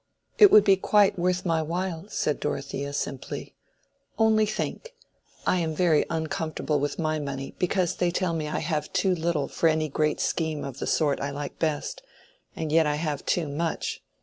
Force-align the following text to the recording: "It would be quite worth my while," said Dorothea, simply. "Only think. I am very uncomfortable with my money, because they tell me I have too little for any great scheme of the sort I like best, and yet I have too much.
"It 0.39 0.49
would 0.49 0.63
be 0.63 0.77
quite 0.77 1.19
worth 1.19 1.45
my 1.45 1.61
while," 1.61 2.05
said 2.09 2.39
Dorothea, 2.39 2.91
simply. 2.91 3.53
"Only 4.17 4.47
think. 4.47 4.95
I 5.45 5.59
am 5.59 5.75
very 5.75 6.07
uncomfortable 6.09 6.79
with 6.79 6.97
my 6.97 7.19
money, 7.19 7.53
because 7.59 7.95
they 7.97 8.09
tell 8.09 8.33
me 8.33 8.47
I 8.47 8.61
have 8.61 8.91
too 8.93 9.13
little 9.13 9.47
for 9.47 9.69
any 9.69 9.89
great 9.89 10.19
scheme 10.19 10.63
of 10.65 10.79
the 10.79 10.87
sort 10.87 11.19
I 11.21 11.29
like 11.29 11.59
best, 11.59 12.01
and 12.55 12.71
yet 12.71 12.87
I 12.87 12.95
have 12.95 13.23
too 13.27 13.47
much. 13.47 14.01